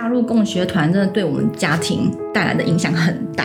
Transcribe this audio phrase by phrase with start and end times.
[0.00, 3.44] 加入共学团真的对我们家庭带来的影响很大。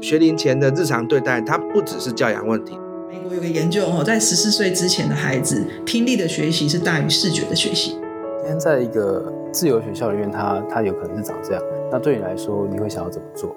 [0.00, 2.78] 学龄前的日常对待，它不只是教养问题。
[3.08, 7.98] 美国有个研究哦，在十四岁之前的孩子，听力的学习是大于视觉的学习。
[8.38, 11.62] 今天在一个自由学校里面，他他有可能是长这样。
[11.90, 13.56] 那对你来说，你会想要怎么做？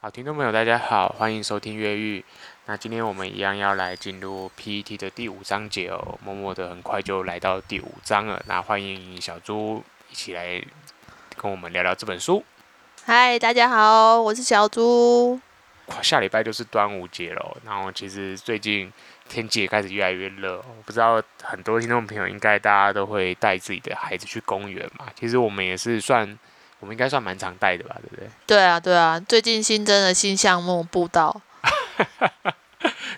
[0.00, 2.22] 好，听众朋友，大家好，欢迎收听越狱。
[2.66, 8.42] 那今天我们一样要来进入 PET 的第五章节哦，默默的很快就来到第五章了。
[8.46, 9.82] 那欢迎小猪
[10.12, 10.62] 一起来
[11.38, 12.44] 跟我们聊聊这本书。
[13.04, 15.40] 嗨，大家好，我是小猪。
[16.02, 18.92] 下礼拜就是端午节了，然后其实最近
[19.28, 25.06] 天气也开始越来越热，我不知道很多听众朋友应该大家都会带自己的孩子去公园嘛。
[25.18, 26.38] 其实我们也是算，
[26.80, 28.28] 我们应该算蛮常带的吧，对不对？
[28.46, 31.40] 对啊，对啊，最近新增的新项目步道。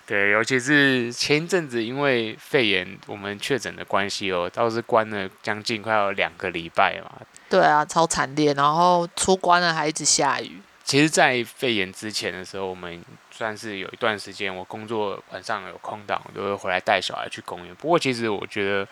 [0.05, 7.09] 对，尤其是前一阵子因为肺炎我们确诊的关系哦，倒是关了将近快要两个礼拜嘛。
[7.49, 10.61] 对啊，超惨烈，然后出关了还一直下雨。
[10.83, 17.73] 其实，在肺炎之前的时候，我们算是有一段时间，我工作晚上有空档，我就会回来带小孩去公园。
[17.75, 18.85] 不过，其实我觉得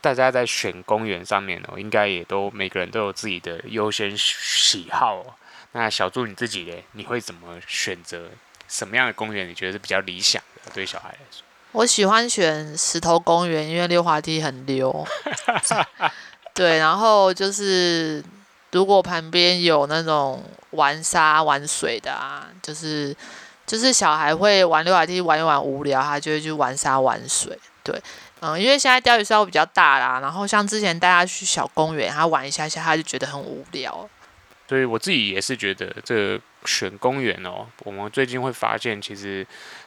[0.00, 5.34] 大家在选公园上面哦，应该也都每个人都有自己的优先喜好哦。
[5.72, 8.28] 那小猪你自己嘞，你会怎么选择
[8.70, 9.46] 什么样的公园？
[9.46, 10.70] 你觉得是比较理想的？
[10.72, 15.06] 对小孩来说，我喜欢选石头公园，因为溜滑梯很溜。
[16.54, 18.24] 对，然后就是。
[18.72, 23.12] 如果旁边有那种玩沙玩水的啊，就是
[23.66, 27.58] 就是小孩会玩溜滑梯玩一玩无聊，他就会去玩沙玩水。
[27.82, 28.00] 对，
[28.38, 34.08] 嗯，因为现在钓鱼沙比较大啦，然后像之前带他去小公园，他玩一下下他就觉得很无聊。
[34.70, 39.44] 所以我自己也是觉得这个选公园哦，我们最近会发现其实。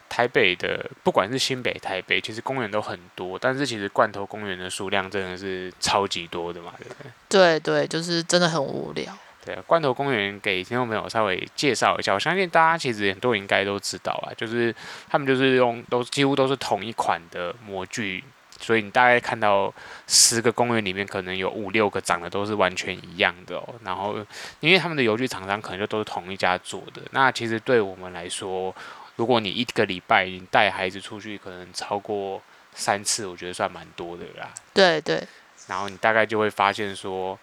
[0.09, 7.11] 台北的不管是新北、台北，其实公园都很多，但是其实罐头公园的数量真的是超级多的嘛，对不对？
[7.29, 9.11] 对对，就是真的很无聊。
[9.43, 14.75] 对啊，罐头公园给听众朋友稍微介绍一下，我相信大家其实很多人应该都知道啊，就是
[15.09, 18.23] 他们就是用都几乎都是同一款的模具，
[18.63, 19.71] 所以你大概看到
[20.07, 23.75] 十个公园里面可能有五六个长得都是完全一样的哦。
[23.83, 24.15] 然后
[24.61, 28.73] 因为他们的游具厂商可能就都是同一家做的，那其实对我们来说。
[29.15, 32.41] 如果你一个礼拜你带孩子出去，可能超过
[32.73, 34.49] 三次，我觉得算蛮多的啦。
[34.73, 35.21] 对对。
[35.67, 37.37] 然后你大概就会发现说，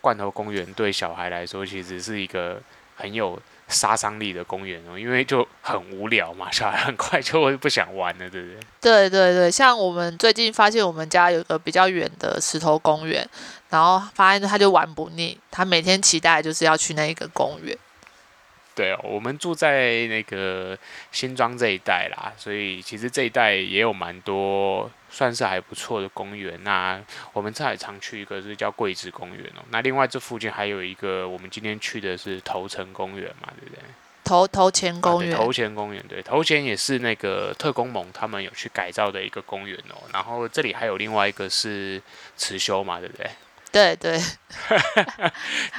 [0.00, 2.58] 罐头公园对小孩来说其实是一个
[2.96, 3.38] 很有
[3.70, 8.58] 杀伤力的公园哦，因为就很无聊嘛，小孩很快 就会不想玩了，对不对？
[8.80, 13.26] 对对对，像我们最近发现我们家有个比较远的石头公园，
[13.70, 17.76] 然后发现他就玩不腻，他每天期待就是要去那一个公园。
[18.80, 20.78] 对哦，我们住在那个
[21.12, 26.58] 新庄这一带啦，所以其实这一带也有蛮多算是还不错的公园。
[26.64, 26.98] 那
[27.34, 29.60] 我们这还常去一个是叫桂枝公园哦。
[29.70, 33.84] 那另外这附近还有一个，我们今天去的是头城公园嘛，对不对？
[34.24, 40.00] 头头前公园，啊、头前公园对，头前也是那个特工盟他们有去改造的一个公园哦。
[40.12, 42.00] 然后这里还有另外一个是
[42.36, 43.28] 慈修嘛，对不对？
[43.72, 44.20] 对对，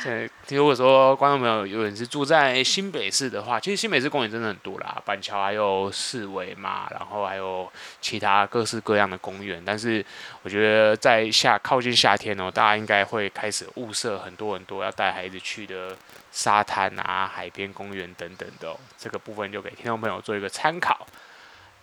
[0.02, 7.70] 对， 如果说观众朋友有人是住在新北市的话，其实新北市公园真的很多啦，板桥还有四维嘛，然后还有
[8.00, 9.62] 其他各式各样的公园。
[9.66, 10.04] 但是
[10.42, 15.94] 我觉得在夏靠近夏天哦，大家应该会开始物色很多很多要带孩子去的
[16.32, 21.06] 沙滩啊、海边公园等等的哦，这个部分就给听众朋友做一个参考。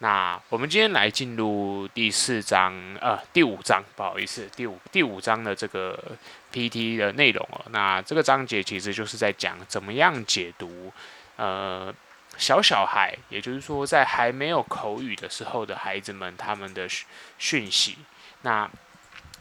[0.01, 5.99] 那我们今天来进入第四章，呃，第五章，不好意思，第五第五章的这个
[6.53, 7.65] PPT 的内容哦。
[7.71, 10.93] 那这个章节其实就是在讲怎么样解读，
[11.37, 11.93] 呃，
[12.37, 16.87] 小小孩，也就是说在还没有口语的时候的孩子们他们的
[17.39, 17.99] 讯息。
[18.43, 18.71] 那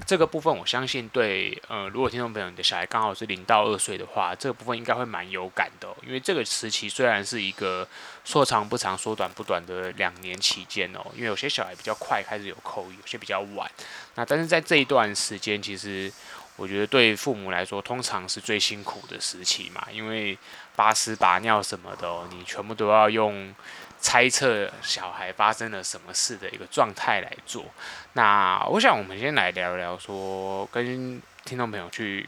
[0.05, 5.95] 这个部分，我相信对，呃，如果听众朋友你的小孩刚好是零到二岁的话，这个部分应该会蛮有感的哦。
[6.05, 7.85] 因为这个时期虽然是一个
[8.23, 13.69] 说长不长、说短不短的两年期间哦，因为有些小孩比较快开始有口语，有些比较晚。
[14.15, 16.11] 那但是在这一段时间，其实
[16.55, 20.37] 我觉得对父母来说，通常是最辛苦的时期嘛，因为
[20.75, 23.53] 拔屎拔尿什么的哦，你全部都要用。
[23.99, 27.65] 猜测小孩发生了什么事的一个状态来做。
[28.13, 32.27] 那我想我们先来聊聊，说跟听众朋友去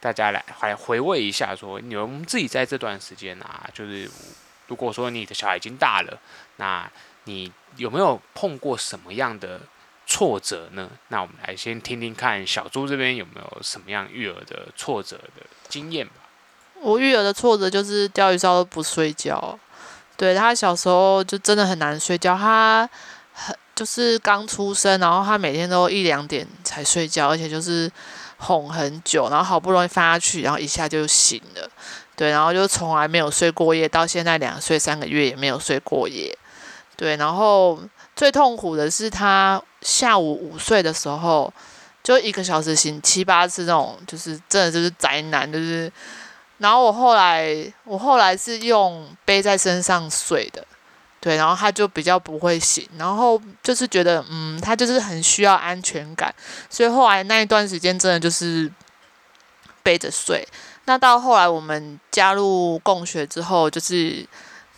[0.00, 4.10] 大家来来回味一下，说你们自己在这段时间啊，就是
[4.66, 6.18] 如果说你的小孩已经大了，
[6.56, 6.90] 那
[7.24, 9.60] 你有没有碰过什么样的
[10.06, 10.90] 挫折呢？
[11.08, 16.14] 那我们来先听听看小猪这边有没有什么样育儿的挫折的经验吧。
[16.80, 19.58] 我育儿的挫折就是钓鱼哨都不睡觉。
[20.20, 22.86] 对，他小时候就真的很难睡觉，他
[23.32, 27.90] 很就是刚出生，然后他每天都一两点才睡觉，而且就是
[28.36, 31.66] 哄很久，然后好不容易放下去，然后一下就醒了，
[32.14, 36.36] 对，然后就从来没有睡过夜，到现在两岁三个月也没有睡过夜，
[36.98, 37.80] 对，然后
[38.14, 41.50] 最痛苦的是他下午午睡的时候，
[42.02, 45.90] 就一个小时醒七八次，这种就是真的就是宅男，就是，
[46.60, 47.44] 然后我后来
[47.82, 50.64] 我后来是用背在身上睡的。
[51.22, 56.34] 对，然后他就比较不会醒，然后就是觉得，嗯，他就是很需要安全感，
[56.70, 58.72] 所以后来那一段时间真的就是
[59.82, 60.42] 背着睡。
[60.86, 64.26] 那到后来我们加入共学之后，就是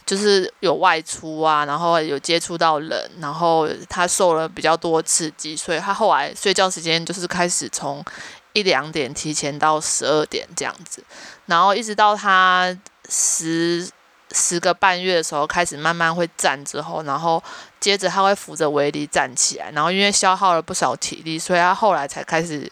[0.05, 8.05] 就是有外出啊，然后有接触到人，然后他受了比较多刺激，所以他后来睡觉时间就是开始从
[8.53, 11.05] 一两点提前到十二点这样子，
[11.47, 12.77] 然后一直到他
[13.09, 13.91] 十。
[14.35, 17.45] 十个半月的时候开始慢慢会站之后，然后
[17.79, 22.67] 接着他会扶着围篱站起来，然后因为消耗了不少体力，所以他后来才开始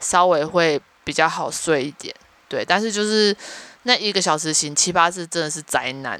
[0.00, 2.16] 稍微会比较好睡一点。
[2.48, 3.36] 对，但是就是
[3.82, 6.18] 那一个小时醒七八次真的是灾难。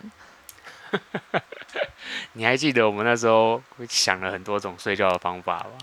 [2.34, 5.78] 你还记得我们那时候想了很多种睡觉的方法吗？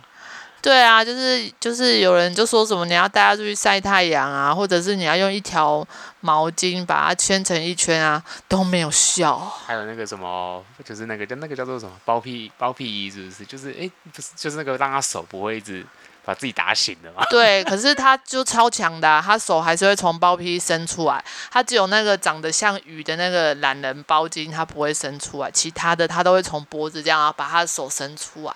[0.61, 5.85] 对啊，就是就是有人就说什么你要带他出去晒太阳啊，或者是你要用一条
[6.19, 9.37] 毛巾把它圈成一圈啊，都没有效。
[9.65, 13.45] 还有那个什么，就是那个叫那个叫做什么包屁包屁衣，是不是？
[13.45, 15.85] 就是哎，不是，就是那个让他手不会一直
[16.25, 17.23] 把自己打醒的嘛。
[17.31, 21.23] 对，可是他就超强的啊，他手还是会从包屁伸出来。
[21.49, 28.53] 他只有那个长得像鱼的那个懒人包巾，他不会伸出来，其他的他都会从脖子这样把他的手伸出来。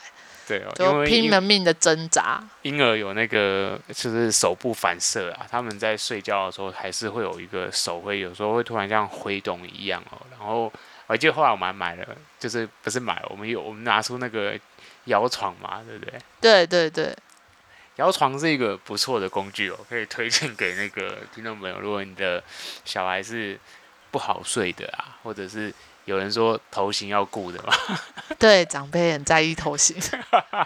[0.47, 2.43] 对哦，就拼了命的挣扎。
[2.63, 10.21] 婴儿有那个就是手部反射啊，他们在睡觉的时候还是会有一个手会有时候会突然像挥动一样哦。
[10.31, 10.71] 然后
[11.07, 12.07] 我记得后来我们还买了，
[12.39, 14.59] 就是不是买，我们有我们拿出那个
[15.05, 16.19] 摇床嘛，对不对？
[16.41, 17.15] 对对对，
[17.95, 21.79] 摇床是一个不错的工具哦，可以推荐给那个听众朋友。
[21.79, 22.43] 如果你的
[22.83, 23.59] 小孩是
[24.11, 25.73] 不好睡的啊，或者是。
[26.05, 27.73] 有人说头型要顾的嘛？
[28.37, 29.95] 对，长辈很在意头型，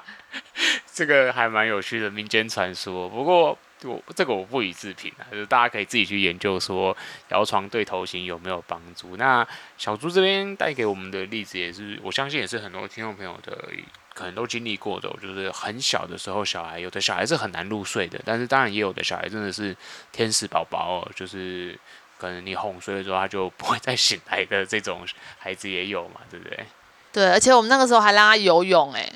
[0.91, 3.07] 这个还蛮有趣的民间传说。
[3.07, 6.95] 不过我这个我不予置评啊，就是大家可以自己去研究说
[7.29, 9.15] 摇床对头型有没有帮助。
[9.17, 9.47] 那
[9.77, 13.69] 小猪这边带给我们的例子也是，我相信也是很多听众朋友的
[14.15, 19.77] 可能都经历过的，就是很小的时候，小孩有的小孩是很难入睡的，但是当然也有的小孩真的是
[20.11, 21.79] 天使宝宝哦，就是。
[22.17, 25.05] 可能你哄睡的时候，他就不会再醒来的这种
[25.37, 26.65] 孩子也有嘛， 对不对？
[27.13, 29.11] 对，而且我们那个时候还让他游泳，哎，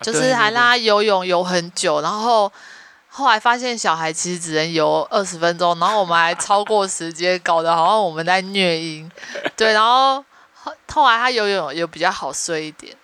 [0.00, 2.50] 就是还让他游泳游很久，然后
[3.08, 9.10] 后来发现小孩其实只能游二十分钟，然后我们还超过时间，搞得好像我们在虐婴。
[9.56, 10.24] 对，然后
[10.54, 12.96] 后后来他游泳也比较好睡一点。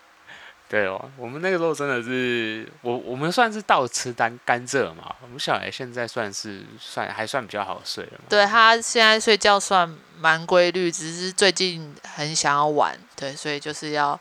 [0.71, 5.13] 对哦，我们那个时候真的是，我我们算是倒吃甘甘蔗嘛。
[5.21, 8.25] 我们小孩现在算是算还算比较好睡了嘛。
[8.29, 14.19] 对，他现在睡觉算蛮规律，只是最近很想要玩，对，所以就是要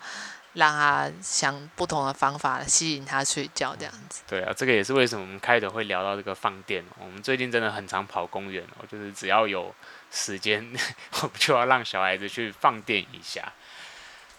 [0.53, 4.23] 让他想不同的方法吸引他睡觉这样子。
[4.27, 6.83] 对啊，这个也是为什么我们开头会聊到这个放电。
[6.97, 9.71] 我们最近真的很常跑公园哦，就是只要有
[10.09, 10.67] 时间，
[11.21, 13.53] 我们就要让小孩子去放电一下。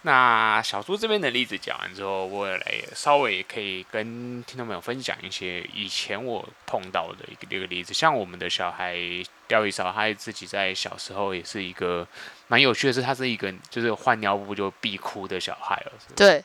[0.03, 7.93] 那小猪这边的例子讲完之后，我也来稍微也可以跟听众朋友分享一些以前我碰到的一个一个例子。
[7.93, 8.97] 像我们的小孩
[9.47, 12.07] 钓鱼嫂，他自己在小时候也是一个
[12.47, 15.91] 蛮有趣的是，他是一个就是换尿布就必哭的小孩哦。
[16.15, 16.43] 对，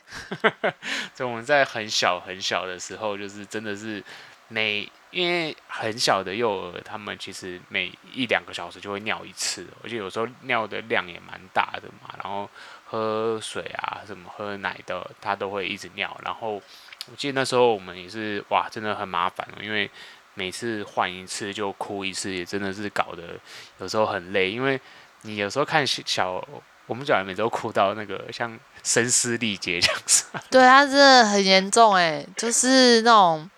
[1.15, 4.03] 所以我们在很小很小的时候，就是真的是
[4.49, 12.49] 每因为很小的幼儿，他们其实每一两个小时就会尿一次，而且有时候尿的量也蛮大的嘛，然后。
[12.89, 16.17] 喝水啊，什么喝奶的，他都会一直尿。
[16.23, 19.91] 然后我记得那时候我们也是哇，真的很麻烦，因为
[20.35, 23.37] 每次换一次就哭一次，也真的是搞得
[23.79, 24.49] 有时候很累。
[24.49, 24.79] 因为
[25.23, 26.41] 你有时候看小，
[26.85, 30.23] 我们小孩每周哭到那个像声嘶力竭这样子。
[30.49, 33.49] 对，他真的很严重哎，就是那种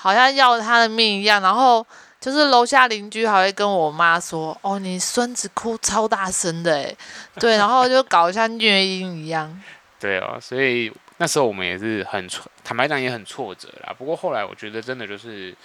[0.00, 1.86] 好像要他的命一样，然后。
[2.20, 6.94] 就是楼下邻居还会跟我妈说：“哦，你孙子哭超大声的，哎，
[7.36, 9.58] 对，然后就搞得像虐婴一样。
[9.98, 12.28] ”对哦，所以那时候我们也是很，
[12.62, 13.94] 坦白讲也很挫折啦。
[13.96, 15.56] 不过后来我觉得真的就是。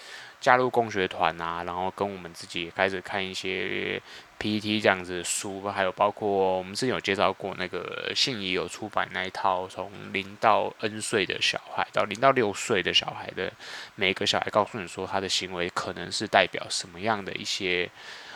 [0.46, 4.00] 加入共学团啊，然后跟我们自己也开始看一些
[4.38, 13.52] PPT 这样子的书，还有包括我们之前有介绍过那个信谊有出版那一套，从零到 N 岁的小孩到零到六岁的小孩的
[13.96, 17.90] 每个小孩，告诉你说他的行为可能是代表什么样的一些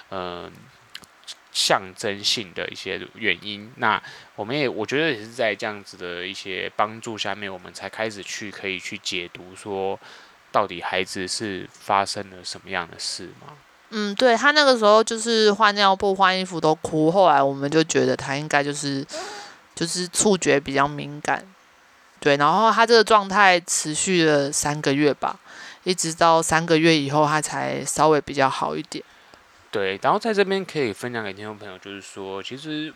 [0.09, 0.51] 嗯、
[1.51, 3.71] 象征性的一些原因。
[3.75, 4.01] 那
[4.35, 9.99] 我们也我觉得也是在这样子的一些帮助下面，我们才开始去可以去解读说。
[10.51, 13.53] 到底孩子是发生了什么样的事吗？
[13.91, 19.05] 嗯，对，他那个时候就是换尿布、换衣服都哭，后来我们就觉得他应该就是
[19.73, 21.43] 就是触觉比较敏感，
[22.19, 25.39] 对，然后他这个状态持续了三个月吧，
[25.83, 29.03] 一直到三个月以后他才稍微比较好一点。
[29.71, 32.93] 对，然后在这边可以分享给听众朋友，就是说，其实。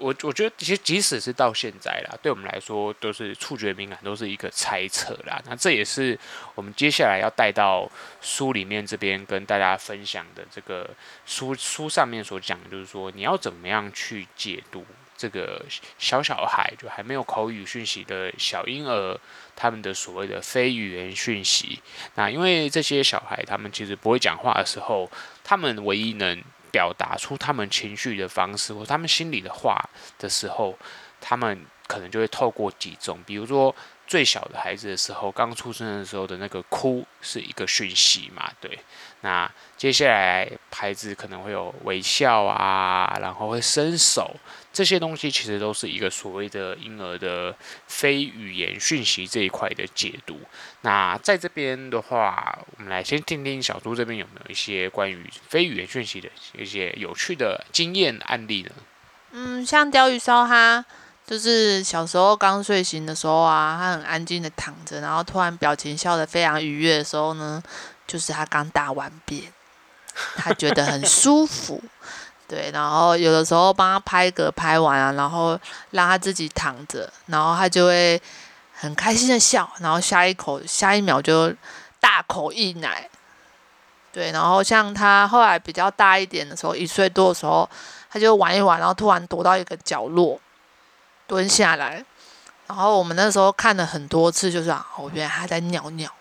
[0.00, 5.40] 我我觉得，其实即使是到现在啦，对我们来说都是触觉敏感，都是一个猜测啦。
[5.46, 6.18] 那这也是
[6.54, 7.88] 我们接下来要带到
[8.20, 10.88] 书里面这边跟大家分享的这个
[11.26, 14.84] 书书上面所讲的，就是说你要怎么样去解读
[15.16, 15.62] 这个
[15.98, 19.20] 小小孩，就还没有口语讯息的小婴儿，
[19.54, 21.78] 他们的所谓的非语言讯息。
[22.14, 25.10] 那因为这些小孩他们其实不会讲话的时候，
[25.44, 29.78] 他们唯一能表达出他们情绪的方式，或他们心里的话
[30.18, 30.76] 的时候，
[31.20, 33.74] 他们可能就会透过几种，比如说
[34.10, 38.76] 最小的孩子的时候，刚出生的时候的那个哭是一个讯息嘛，对。
[39.20, 44.34] 那接下来孩子可能会有微笑啊，然后会伸手，
[44.72, 47.54] 这些东西其实都是一个所谓的婴儿的
[47.86, 50.40] 非语言讯息这一块的解读。
[50.80, 58.70] 那在这边的话，我们来先听听小猪这边有没有一些关于非语言讯息的一些有趣的经验案例呢？
[59.30, 60.84] 嗯，像钓鱼烧，哈
[61.30, 67.62] 就是小时候刚睡醒的时候啊，他很安静的躺着，然后突然表情笑得非常愉悦的时候呢，
[68.04, 69.44] 就是他刚大完便，
[70.34, 71.80] 他觉得很舒服。
[72.48, 75.56] 对，然后有的时候帮他拍嗝拍完啊，然后
[75.92, 78.20] 让他自己躺着，然后他就会
[78.74, 81.54] 很开心的笑，然后下一口下一秒就
[82.00, 83.08] 大口溢奶。
[84.10, 87.70] 对，然后像他后来比较大一点的时候，一岁多的时候，
[88.10, 90.36] 他就玩一玩，然后突然躲到一个角落
[91.30, 92.04] 蹲下来，
[92.66, 96.12] 然后我们那时候看了很多次，就是啊，我原来他在尿尿。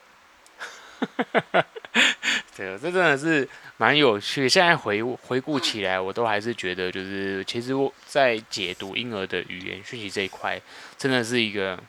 [2.56, 4.48] 对，这真的是蛮有趣。
[4.48, 10.62] 现在回回顾起来，我都还是觉得，就是其实我在解读婴儿的语言讯息这一块，
[10.96, 11.80] 真的是一个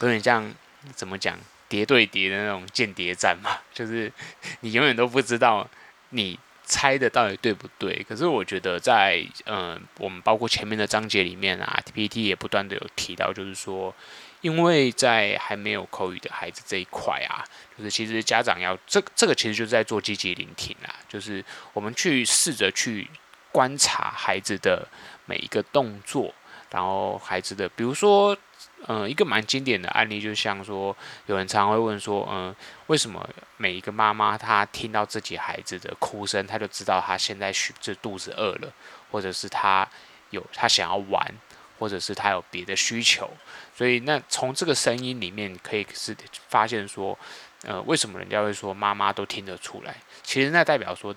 [0.00, 0.54] 有点像
[0.94, 3.52] 怎么讲谍对谍的那种间谍战嘛。
[3.72, 4.12] 就是
[4.60, 5.66] 你永远都不知道
[6.10, 8.04] 你猜的到底对不对。
[8.06, 13.94] 可是我觉得在嗯、我们包括前面的章节里面啊，PPT 也不断的有提到，就是说。
[14.42, 17.42] 因为在还没有口语的孩子这一块啊，
[17.76, 23.08] 就是其实家长要这这个其实就是在做积极聆听啊，就是我们去试着去
[23.50, 24.86] 观察孩子的
[25.24, 26.32] 每一个动作，
[26.70, 28.36] 然后孩子的，比如说，
[28.86, 32.54] 呃，一个蛮经典的案例，就像说，有人常会问说，嗯、
[32.86, 38.72] 为什么每一个妈妈她听到自己孩子的哭声，她就知道他现在许这肚子饿了，
[39.10, 39.88] 或者是他
[40.30, 41.34] 有他想要玩，
[41.78, 43.28] 或者是他有别的需求。
[43.74, 46.16] 所以，那从这个声音里面可以是
[46.48, 47.18] 发现说，
[47.64, 49.96] 呃，为什么人家会说妈妈都听得出来？
[50.22, 51.14] 其实那代表说，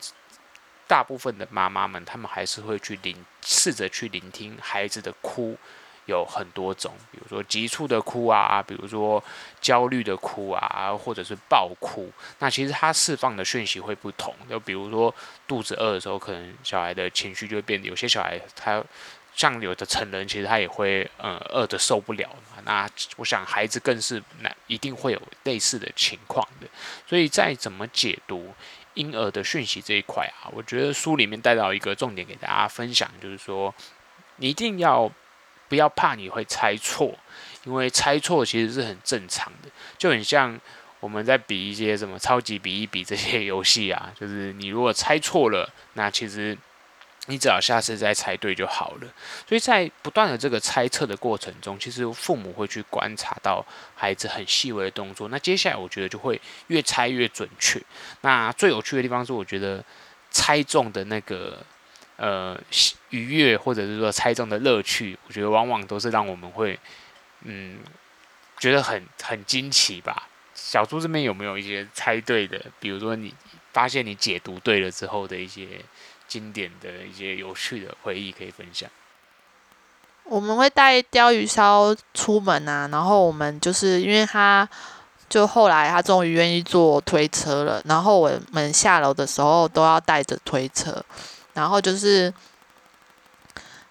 [0.88, 5.56] 大部分的妈妈们，她们还是会去聆，试着去聆听孩子的哭，
[6.10, 9.24] 有很多种，比如说急促的哭啊，比如说
[9.62, 12.12] 焦虑的哭啊，或者是暴哭。
[12.40, 14.36] 那其实他释放的讯息会不同。
[14.50, 15.14] 就比如说
[15.48, 17.82] 肚子饿的时候，可能小孩的情绪就会变。
[17.84, 18.84] 有些小孩他。
[19.36, 22.30] 像有的成人，其实他也会呃饿得受不了。
[22.66, 26.68] 那我想孩子更是那一定会有类似的情况的。
[27.08, 28.54] 所以在怎么解读
[28.96, 33.74] 婴儿的讯息这一块啊，我觉得书里面带到一个重点给大家分享，就是说
[34.38, 35.10] 你一定要
[35.70, 37.18] 不要怕你会猜错，
[37.64, 39.70] 因为猜错其实是很正常的。
[39.98, 40.60] 就很像
[41.00, 46.58] 我们在比一些什么超级比一比这些游戏啊， 就是你如果猜错了，那其实。
[47.28, 49.08] 你只要下次再猜对就好了。
[49.48, 55.28] 所以在不断的这个猜测的过程中，其实父母会去观察到孩子很细微的动作。
[55.28, 57.80] 那接下来我觉得就会越猜越准确。
[58.22, 59.84] 那最有趣的地方是，我觉得
[60.32, 61.64] 猜中的那个
[62.20, 62.56] 呃
[63.10, 66.78] 愉悦，或者是说猜中的乐趣，我觉得往往都是让我们会
[67.42, 67.80] 嗯
[68.60, 70.28] 觉得很很惊奇吧。
[70.54, 72.62] 小猪这边有没有一些猜对的？
[72.80, 73.34] 比如说你
[73.74, 75.68] 发现你解读对了之后的一些。
[76.30, 78.88] 经典的一些有趣的回忆可以分享。
[80.26, 84.70] 我们会带鯛鱼烧出门啊，然后我们就是因为他，
[85.28, 91.04] 就后来他终于愿意坐推车了，然后我们下楼的时候都要带着推车，
[91.54, 92.34] 然后就是，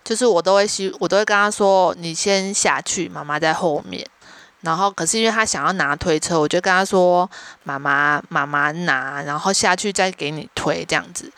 [0.04, 4.06] 就是我都会希，我都会跟他说，你先下去，妈妈在后面。
[4.60, 7.30] 然后可是因为他想要拿推车，我就跟他说，
[7.62, 11.30] 妈妈妈妈拿，然后下去再给你推这样子。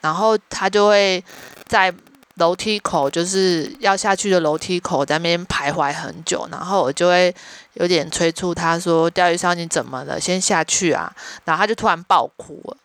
[0.00, 1.24] 然后他就会
[1.66, 1.92] 在
[2.36, 7.34] 楼梯口就是要下去的楼梯口，在那边徘徊很久，然后我就会
[7.74, 10.20] 有点催促他说：“钓鱼烧你怎么了？
[10.20, 11.12] 先下去啊！”
[11.44, 12.76] 然后他就突然爆哭了，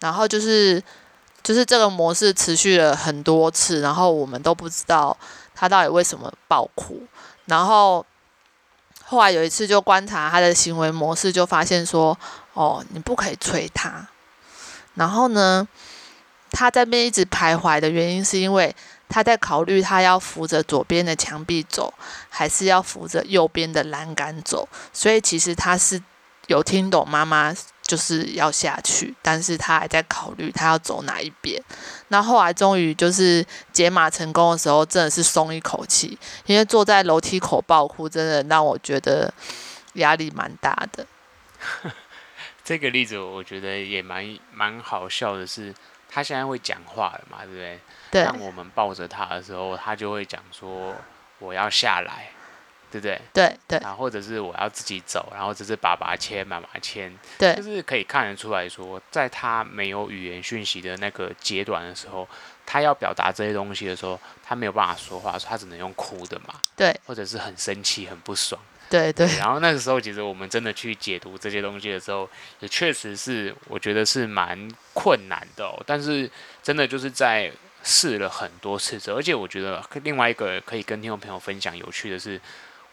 [0.00, 0.82] 然后就是
[1.42, 5.16] 就是这个模式持续了很多次，然后我们都不知道
[5.54, 7.02] 他到底为什么爆哭。
[7.46, 8.04] 然后
[9.04, 12.16] 后来有一次就观察他的行为模式，就发现说
[12.54, 14.06] ：“哦，你不可以催他。”
[14.94, 15.66] 然后呢，
[16.50, 18.74] 他在那边一直徘徊的原因，是因为
[19.08, 21.92] 他在考虑他要扶着左边的墙壁走，
[22.28, 24.68] 还是要扶着右边的栏杆走。
[24.92, 26.00] 所以其实他是
[26.46, 27.54] 有听懂妈妈
[27.90, 31.60] 就是要下去，但是他还在考虑他要走哪一边。
[32.06, 36.16] 那后来终于就是解码成功的时候，真的是松一口气，
[36.46, 39.34] 因为坐在楼梯口爆哭，真的让我觉得
[39.94, 41.04] 压力蛮大的。
[42.62, 45.74] 这个例子我觉得也蛮蛮好笑的是，
[46.08, 47.80] 他现在会讲话了嘛，对不对？
[48.12, 48.24] 对。
[48.24, 50.94] 当我们抱着他的时候，他就会讲说
[51.40, 52.30] ：“我要下来，
[52.90, 53.78] 对不对？”对对。
[53.80, 57.16] 然后或者是我要自己走，然后这是爸爸牵，妈妈牵。
[57.38, 57.54] 对。
[57.54, 62.28] 就是可以看得出来说，在他没有语言讯息的那个阶段的时候，
[62.66, 66.54] 他要表达这些东西的时候，他没有办法说话，他只能用哭的嘛。
[66.76, 66.94] 对。
[67.06, 68.60] 或者是很生气、很不爽。
[68.90, 72.28] 对对，然后那个时候，其实我们真的去解读这些东西的时候，
[72.58, 75.80] 也确实是我觉得是蛮困难的哦。
[75.86, 76.28] 但是
[76.60, 77.52] 真的就是在
[77.84, 82.40] 试了很多次之后，而且我觉得另外一个可以跟听众朋友分享有趣的是，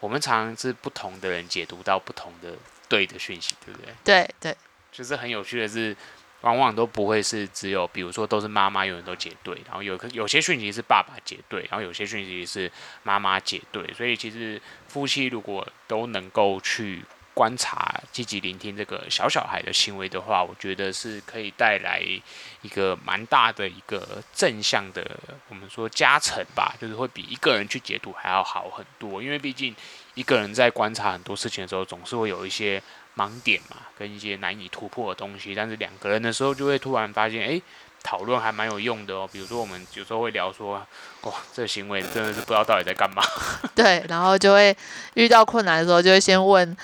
[0.00, 2.54] 我们常常是不同的人解读到不同的
[2.88, 3.92] 对的讯息，对不对？
[4.04, 4.56] 对对，
[4.92, 5.96] 就是很有趣的是。
[6.42, 12.70] 往往都不会是只有，比如说都是妈妈永远都解对，然后有有些讯息是爸爸解对，然后有些讯息是
[13.02, 17.02] 妈妈解对，所以其实夫妻如果都能够去
[17.38, 22.02] 观察、积极聆听这个小小孩的行为的话，我觉得是可以带来
[22.62, 25.08] 一个蛮大的一个正向的，
[25.48, 29.72] 我们说加成吧，就是会比一个人去解读还要好很多，因为毕竟
[30.14, 32.82] 一个人在观察很多事情的时候，总是会有一些。
[33.16, 37.60] 盲点嘛，跟一些难以突破的东西，但是两个人的时候就会突然发现，哎，
[38.00, 39.28] 讨论还蛮有用的哦。
[39.32, 40.80] 比如说，我们有时候会聊说，
[41.22, 43.20] 哇，这个行为真的是不知道到底在干嘛。
[43.74, 44.76] 对，然后就会
[45.14, 46.76] 遇到困难的时候，就会先问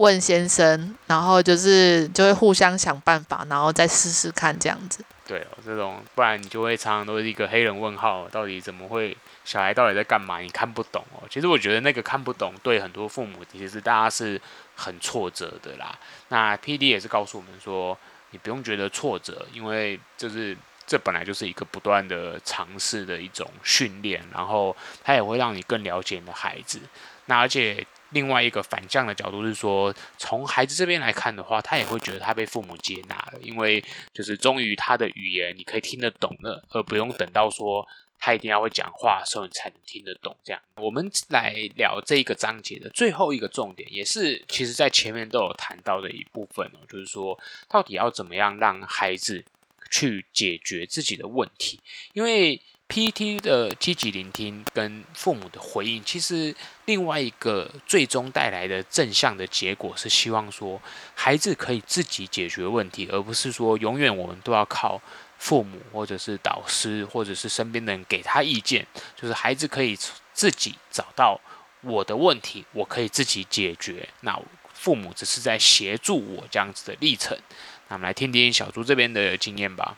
[0.00, 5.04] 问先生，然后就是就会互相想办法，然后再试试看这样子。
[5.26, 9.16] 对哦，这种不然你就会常常都是一个黑人问号，到底怎么会？
[9.42, 10.38] 小孩到底在干嘛？
[10.38, 11.24] 你看不懂哦。
[11.28, 14.40] 其实我觉得那个看不懂，对很多父母其实大家是
[14.76, 15.98] 很挫折的啦。
[16.28, 17.96] 那 PD 也是告诉我们说，
[18.30, 26.78] 你不用觉得挫折，因为就是这本来就是一个不断的尝试的一种训练，然后它也会让你更了解你的孩子。
[27.26, 37.86] 那而且另外一个反向的角度是说，从孩子这边来看的话，他也会觉得他被父母接纳了，因为就是终于他的语言你可以听得懂了，而不用等到说。
[38.22, 40.36] 他一定要会讲话的时候，你才能听得懂。
[40.44, 49.42] 这样，我们来聊这一个章节的最后一个重点，也是其实在前面都有谈到的一部分哦，就是说到底要怎么样让孩子
[49.90, 51.80] 去解决自己的问题？
[52.12, 53.38] 因为 P.T.
[53.38, 56.52] 的积极聆听跟父母的回应，其实
[56.86, 60.82] 另外一个最终带来的正向的结果是希望说
[61.14, 65.00] 孩子可以自己解决问题，而不是说永远我们都要靠。
[65.38, 69.96] 父母或者是导师，或者是身边的人给他意见，就是孩子可以
[70.34, 71.40] 自己找到
[71.80, 74.06] 我的问题，我可以自己解决。
[74.20, 74.38] 那
[74.74, 77.34] 父母只是在协助我这样子的历程。
[77.88, 79.96] 那我们来听听小猪这边的经验吧。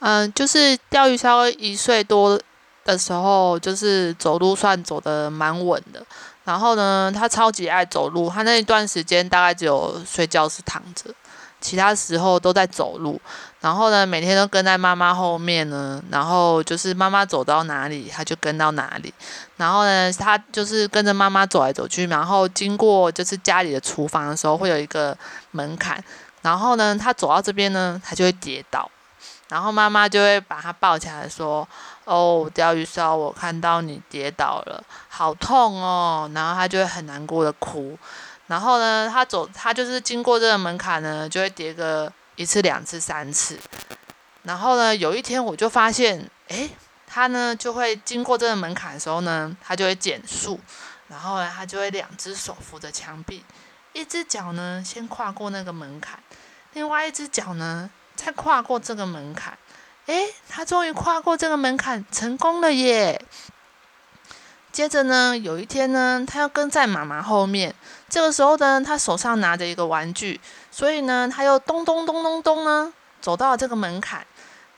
[0.00, 2.38] 嗯，就是钓鱼烧一岁多
[2.84, 6.04] 的时候，就是走路算走得蛮稳的。
[6.44, 11.14] 然后呢，他超级爱走路，他那一段时间大概只有睡觉是躺着。
[11.60, 13.20] 其他时候都在走路，
[13.60, 19.12] 然后呢，每天都跟在妈妈后面呢，然后就是妈妈走到哪里，他就跟到哪里。
[19.58, 25.14] 然后呢，他就是跟着妈妈走来走去，然后经过就是家里的厨房的时候，会有一个
[25.50, 26.02] 门槛。
[26.40, 28.90] 然后呢，他走到这边呢，他就会跌倒，
[29.50, 31.68] 然后妈妈就会把他抱起来说
[32.06, 37.98] ：“哦，钓鱼烧，我看到你跌倒了，好痛哦。”然后他就会很难过的哭。
[38.46, 43.58] 然后呢，他走，他就是经过这个门槛呢，就会跌个一次、两次、三次。
[44.44, 46.70] 然后呢，有一天我就发现，诶，
[47.06, 50.58] 他呢就会经过这个门槛的时候呢，他就会减速，
[51.08, 53.44] 然后呢，他就会两只手扶着墙壁，
[53.92, 56.18] 一只脚呢先跨过那个门槛，
[56.72, 59.56] 另外一只脚呢再跨过这个门槛。
[60.06, 63.24] 诶，他终于跨过这个门槛，成功了耶！
[64.72, 67.74] 接着呢，有一天呢，他要跟在妈妈后面。
[68.08, 74.26] 这个时候呢，他手上拿着一个玩具，所以呢，他又咚咚咚咚咚呢，走到了这个门槛。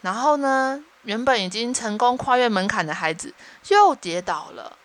[0.03, 3.35] 然后呢，原本已经成功跨越门槛的孩子
[3.69, 4.77] 又跌倒了，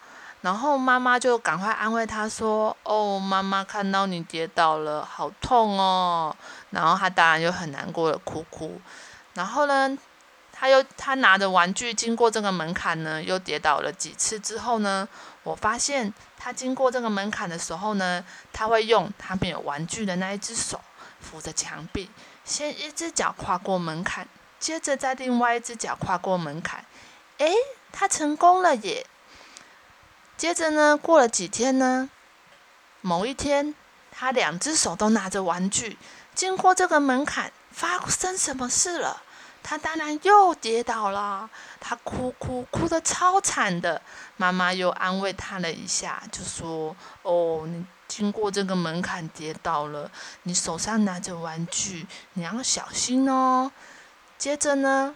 [0.42, 6.36] 然后妈妈就赶快安慰他说：“哦，妈妈看到你跌倒了，好痛哦。”
[6.72, 8.80] 然后他当然就很难过的哭哭。
[9.34, 9.98] 然后呢，
[10.52, 15.08] 他又他拿着玩具经过这个门槛呢，又跌倒了几次之后呢，
[15.44, 18.24] 我发现他经过这个门槛的时候呢，
[18.54, 20.80] 他会用他没有玩具的那一只手
[21.20, 22.10] 扶着墙壁，
[22.46, 24.28] 先一只脚跨过门槛。
[24.60, 26.84] 接着再另外一只脚跨过门槛，
[27.38, 27.54] 诶，
[27.92, 29.06] 他成功了耶！
[30.38, 32.10] 接着呢，过了几天呢，
[33.02, 33.74] 某一天，
[34.12, 35.98] 他两只手都拿着玩具，
[36.36, 39.24] 经过这个门槛，发生什么事了？
[39.64, 44.02] 他当然又跌倒了，他哭哭哭得超惨的。
[44.38, 50.10] 妈妈又安慰他了一下，就说：“哦，你经过这个门槛跌倒了，
[50.44, 53.72] 你手上拿着玩具，你要小心哦。”
[54.38, 55.16] 接着呢，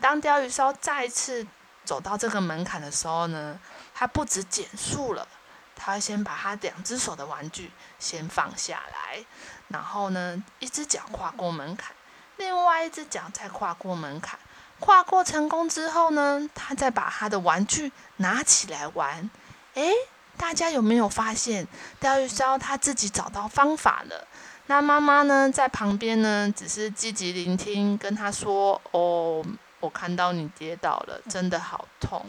[0.00, 1.46] 当鯛鱼烧再次
[1.84, 3.60] 走到这个门槛的时候呢，
[3.98, 5.26] 他不止减速了，
[5.74, 9.24] 他先把他两只手的玩具先放下来，
[9.66, 11.90] 然后呢，一只脚跨过门槛，
[12.36, 14.38] 另外一只脚再跨过门槛，
[14.78, 19.28] 跨过成功之后呢，他再把他的玩具拿起来玩。
[19.74, 19.92] 诶，
[20.36, 21.66] 大家有没有发现，
[21.98, 24.28] 钓鱼烧他自己找到方法了？
[24.66, 29.44] 那妈妈呢，在旁边呢，只是积极聆听，跟他说：“哦，
[29.80, 32.24] 我看到你跌倒了，真的好痛。”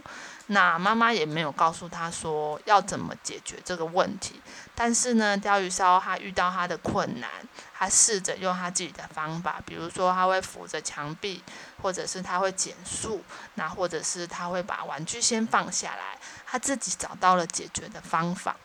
[0.51, 4.41] 那妈妈也没有告诉他说要怎么解决这个问题。
[4.73, 7.29] 但是呢，鯛鱼烧他遇到他的困难，
[7.73, 11.43] 他试着用他自己的方法，比如说他会扶着墙壁，
[11.81, 13.23] 或者是他会减速，
[13.55, 18.55] 那或者是他会把玩具先放下来，他自己找到了解决的方法。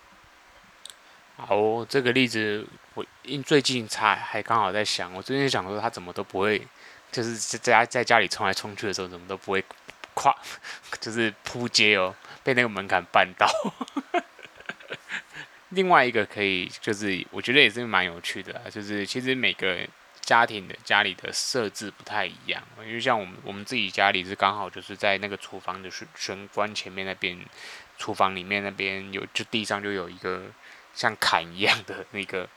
[1.37, 6.67] 好，这个例子我因最近才还刚好在想，我最近想说他怎么都不会，
[7.11, 9.65] 就是在家在家里冲来冲去的时候，怎么都不会
[10.15, 10.35] 跨，
[11.01, 13.47] 就是扑街哦，被那个门槛绊倒。
[15.71, 19.87] 另外一个可以就是我觉得也是蛮有趣的，就是其实每个
[20.21, 27.39] 家庭的家里的设置不太一样，因为像我们我们自己家里是刚好就是在那个厨房的玄玄关前面那边，
[27.99, 30.45] 厨房里面那边有就地上就有一个。
[30.97, 32.49] 像坎一样的那个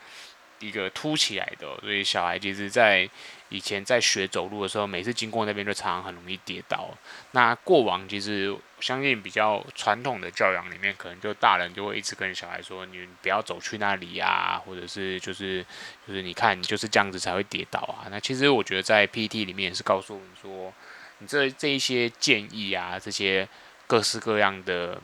[0.60, 3.10] 一个凸起来的，所以小孩其实，在
[3.50, 6.90] 以前在学走路的时候，每次经过那边就常常很容易跌倒。
[7.32, 15.66] 那过往其实相信比较传统的教养里面，可能就大人就会一直跟小孩说：“你不要走去那里啊，或者是就是
[16.08, 20.74] 就是你看就是这样子才会跌倒啊。”那其实我觉得在 PTT 里面也是告诉我们说，
[21.20, 23.48] 你这这一些建议啊，这些
[23.88, 25.02] 各式各样的。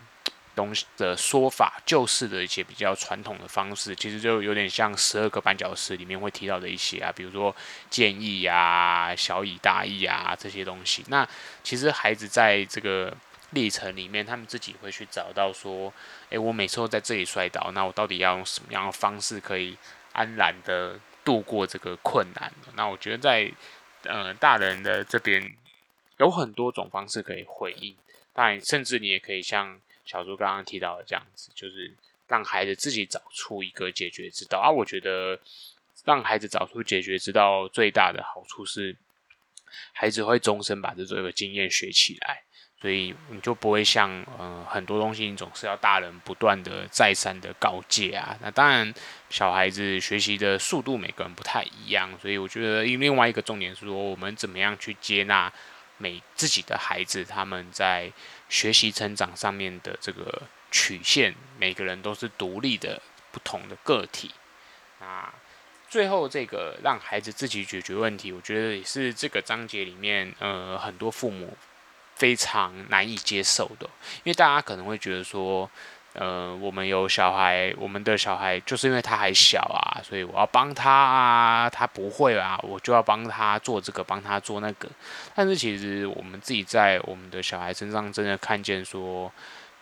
[0.56, 7.56] 东西的说法，旧式的一些比较传统的方式，其实就有点像十二个绊脚石里面会提到的一些啊，比如说
[7.90, 11.04] 建议啊、小以大意啊这些东西。
[11.08, 11.28] 那
[11.64, 13.16] 其实孩子在这个
[13.52, 15.92] 历程里面，他们自己会去找到说，
[16.30, 19.76] 诶，我每次都在这里摔倒，那我到底要用什么样的方式可以
[20.12, 22.54] 安然的度过这个困难？
[22.76, 23.52] 那我觉得在
[24.04, 25.56] 呃大人的这边
[26.18, 27.96] 有很多种方式可以回应，
[28.34, 29.80] 当然，甚至你也可以像。
[30.06, 31.94] 小猪刚刚提到的这样子，就是
[32.28, 34.70] 让孩子自己找出一个解决之道啊。
[34.70, 35.40] 我觉得
[36.04, 38.96] 让孩子找出解决之道最大的好处是，
[39.94, 42.44] 孩子会终身把这这个经验学起来，
[42.82, 48.38] 所以你就不会像呃很多东西你总是要大人不断的再三的告诫啊。
[48.42, 48.94] 那当然，
[49.30, 55.52] 小孩子学习的速度每个人不太一样，所以我觉得另外一个重点是说，我们怎么样去接纳
[55.98, 58.12] 每自己的孩子他们在。
[58.54, 64.30] 学习成长上面的这个曲线，每个人都是独立的、不同的个体。
[65.00, 65.34] 那
[65.90, 71.58] 最后这个让孩子自己解决问题，我觉得也是这个章节里面，呃，很多父母
[72.16, 73.90] 非常难以接受的，
[74.24, 75.68] 因为大家可能会觉得说。
[76.14, 84.88] 呃，我们有小孩，我们的小孩就是因为他还小啊，所以我要帮他啊，他不会啊，我就要帮他做这个，帮他做那个。
[85.34, 89.32] 但是其实我们自己在我们的小孩身上真的看见说，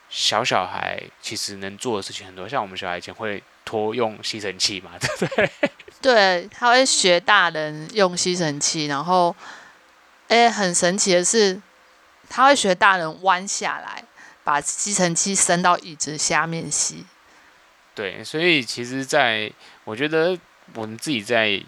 [0.10, 5.52] 小小孩其实能做的事情很多，像我们小孩以前会拖用吸尘器嘛， 对不对？
[6.02, 9.36] 对，他会学大人用吸尘器，然后，
[10.30, 11.62] 哎，很神奇的是，
[12.30, 14.02] 他会学大人弯下来。
[14.52, 17.06] 把吸尘器伸到椅子下面吸。
[17.96, 19.50] 对，所以其实，在
[19.86, 20.38] 我觉得
[20.74, 21.64] 我们自己在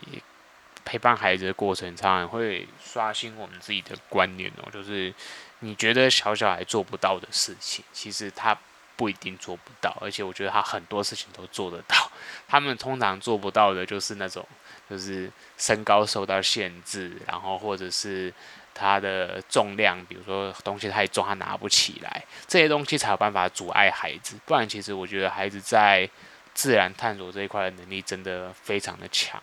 [0.84, 4.70] 陪伴孩子的过程，常常会刷新我们自己的观念哦。
[4.70, 5.14] 就是
[5.60, 8.54] 你觉得小小孩做不到的事情，其实他
[8.98, 12.12] 不一定做不到，而且我觉得他很多事情都做得到。
[12.50, 14.46] 他们通常做不到的，就是那种
[14.90, 18.34] 就是身高受到限制，然后或者是。
[18.74, 24.36] 它的重量，比如说东西太重，他拿不起来，这些东西才有办法阻碍孩子。
[24.46, 26.10] 不然，其实我觉得孩子在
[26.54, 29.42] 自然探索这一块的能力真的非常的强。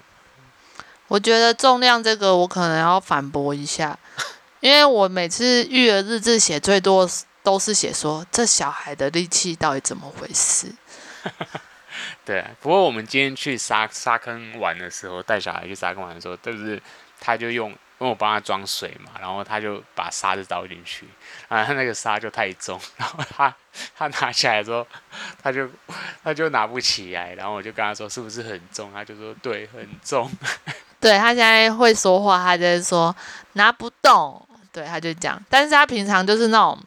[1.07, 3.99] 我觉得重量这个，我可能要反驳一下，
[4.61, 7.09] 因为我每次育儿日志写最多
[7.43, 10.73] 都是写说这小孩的力气到底怎么回事。
[12.25, 16.83] 对，不过我们今天去沙沙坑玩的时候，带小孩去沙坑玩的时候，就是
[17.21, 17.73] 他就用。
[18.01, 21.07] 因为我帮他装水嘛，然后他就把沙子倒进去，
[21.49, 23.55] 啊，他那个沙就太重， 然后他
[23.95, 24.87] 他拿起来之后，
[25.43, 25.69] 他就
[26.25, 30.31] 他就拿不起来，然后我就跟他说是不是很重，他就说对，很重。
[30.99, 33.15] 对，他现在会说话，他就是说
[33.53, 36.79] 拿不动，对，他就讲，但是他平常就是那种，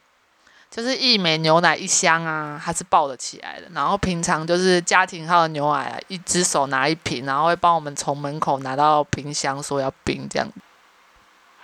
[0.72, 10.48] 就是一美牛奶一箱啊，他是抱得起来的，然后平常就是家庭号的牛奶啊，一只手拿一瓶，然后会帮我们从门口拿到冰箱，说要冰这样。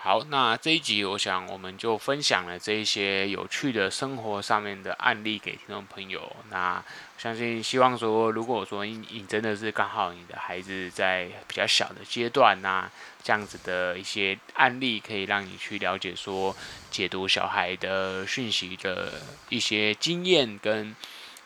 [0.02, 6.34] 好，那这一集我想我们就分享了这一些有趣的生活上面的案例给听众朋友。
[6.50, 6.82] 那
[7.18, 12.90] 相信希望说，如果说你你真的是刚好你的孩子在比较小的阶段呐、
[13.22, 16.56] 这样子的一些案例，可以让你去了解说
[16.90, 20.96] 解读小孩的讯息的一些经验，跟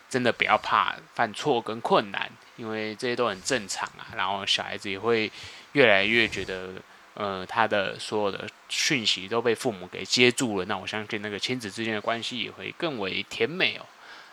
[0.08, 4.14] 真的不要怕犯错跟困难，因为这些都很正常啊。
[4.14, 5.28] 然后小孩子也会
[5.72, 6.74] 越来越觉得。
[7.14, 13.86] 呃，他的所有的讯息都被父母给接住了，那我相信那个亲子之间的关系也会更为甜美哦。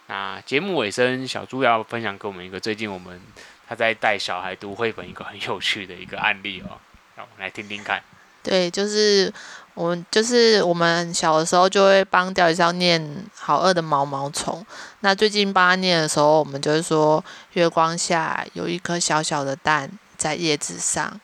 [0.07, 3.21] 那节目尾声，小猪要分享给我们一个最近我们
[3.67, 6.81] 他在带小孩读绘本一个很有趣的一个案例哦，
[7.15, 8.01] 让我们来听听看。
[8.43, 9.31] 对，就是
[9.75, 14.65] 我们就是我们小的时候就会帮钓鱼上念好饿的毛毛虫。
[15.01, 21.21] 那最近帮他念的时候，我们就是说月光下有一颗小小的蛋在叶子上。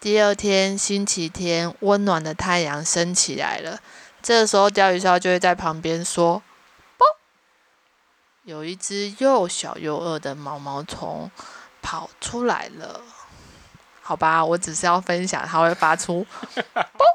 [0.00, 3.80] 第二天，星期天，温暖的太阳升起来了。
[4.22, 6.40] 这个时候，钓鱼烧就会在旁边说
[6.96, 7.04] ：“啵！”
[8.44, 11.28] 有一只又小又饿的毛毛虫
[11.82, 13.00] 跑出来了。
[14.00, 17.06] 好吧，我只是要分享，它会发出 “啵”。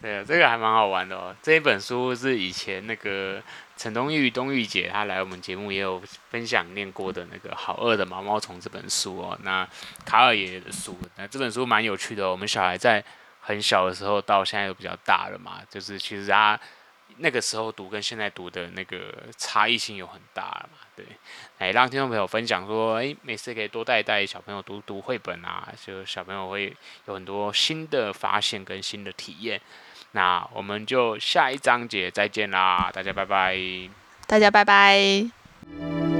[0.00, 1.34] 对啊，这个还蛮好玩的哦。
[1.42, 3.42] 这一本书是以前那个。
[3.76, 9.38] 陈东玉、东玉姐，她来我们节目也有分享念过的那个《好饿的毛毛虫》这本书哦。
[9.42, 9.68] 那
[10.04, 12.30] 卡尔爷爷的书，那这本书蛮有趣的。
[12.30, 13.04] 我们小孩在
[13.40, 16.58] 很小的时候到现在都比较大了嘛， 就是其实他
[17.18, 20.78] 那个时候读跟现在读的那个差异性有很大了嘛。
[20.96, 21.04] 对，
[21.58, 26.74] 来让听众朋友分享说，诶，每次可以多带带小朋友读读绘本啊，就小朋友会
[27.06, 29.60] 有很多新的发现跟新的体验。
[30.12, 33.56] 那我们就下一章节再见啦，大家拜拜。
[34.26, 36.15] 大家拜拜。